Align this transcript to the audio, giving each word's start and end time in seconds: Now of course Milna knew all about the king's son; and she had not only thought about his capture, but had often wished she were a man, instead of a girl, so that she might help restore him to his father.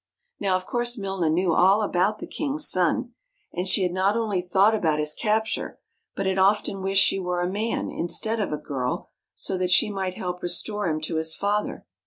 Now 0.39 0.55
of 0.55 0.65
course 0.65 0.97
Milna 0.97 1.31
knew 1.31 1.53
all 1.53 1.83
about 1.83 2.17
the 2.17 2.25
king's 2.25 2.67
son; 2.67 3.13
and 3.53 3.67
she 3.67 3.83
had 3.83 3.91
not 3.93 4.17
only 4.17 4.41
thought 4.41 4.73
about 4.73 4.97
his 4.97 5.13
capture, 5.13 5.77
but 6.15 6.25
had 6.25 6.39
often 6.39 6.81
wished 6.81 7.05
she 7.05 7.19
were 7.19 7.41
a 7.43 7.47
man, 7.47 7.91
instead 7.91 8.39
of 8.39 8.51
a 8.51 8.57
girl, 8.57 9.09
so 9.35 9.59
that 9.59 9.69
she 9.69 9.91
might 9.91 10.15
help 10.15 10.41
restore 10.41 10.87
him 10.87 11.01
to 11.01 11.17
his 11.17 11.35
father. 11.35 11.85